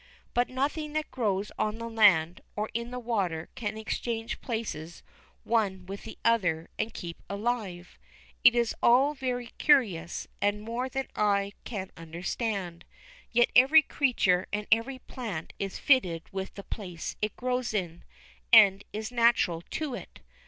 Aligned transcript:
But 0.33 0.49
nothing 0.49 0.93
that 0.93 1.11
grows 1.11 1.51
on 1.59 1.77
the 1.77 1.87
land, 1.87 2.41
or 2.55 2.71
in 2.73 2.89
the 2.89 2.97
water, 2.97 3.49
can 3.53 3.77
exchange 3.77 4.41
places 4.41 5.03
one 5.43 5.85
with 5.85 6.05
the 6.05 6.17
other 6.25 6.71
and 6.79 6.91
keep 6.91 7.21
alive. 7.29 7.99
It 8.43 8.55
is 8.55 8.73
all 8.81 9.13
very 9.13 9.51
curious, 9.59 10.27
and 10.41 10.59
more 10.63 10.89
than 10.89 11.07
I 11.15 11.53
can 11.65 11.91
understand. 11.95 12.83
Yet 13.31 13.51
every 13.55 13.83
creature 13.83 14.47
and 14.51 14.65
every 14.71 14.97
plant 14.97 15.53
is 15.59 15.77
fitted 15.77 16.25
to 16.33 16.49
the 16.51 16.63
place 16.63 17.15
it 17.21 17.35
grows 17.35 17.71
in, 17.71 18.03
and 18.51 18.83
is 18.91 19.11
natural 19.11 19.61
to 19.69 19.93
it. 19.93 20.21